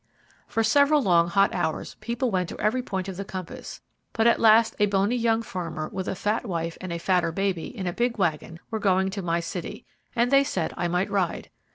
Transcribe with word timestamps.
For 0.47 0.63
several 0.63 1.03
long, 1.03 1.27
hot 1.27 1.53
hours 1.53 1.95
people 1.99 2.31
went 2.31 2.49
to 2.49 2.59
every 2.59 2.81
point 2.81 3.07
of 3.07 3.17
the 3.17 3.23
compass, 3.23 3.81
but 4.13 4.25
at 4.25 4.39
last 4.39 4.73
a 4.79 4.87
bony 4.87 5.15
young 5.15 5.43
farmer, 5.43 5.89
with 5.89 6.07
a 6.07 6.15
fat 6.15 6.43
wife, 6.43 6.75
and 6.81 6.91
a 6.91 6.97
fatter 6.97 7.31
baby, 7.31 7.65
in 7.67 7.85
a 7.85 7.93
big 7.93 8.17
wagon, 8.17 8.59
were 8.71 8.79
going 8.79 9.11
to 9.11 9.21
my 9.21 9.39
city, 9.39 9.85
and 10.15 10.31
they 10.31 10.43
said 10.43 10.73
I 10.75 10.87
might 10.87 11.11
ride. 11.11 11.51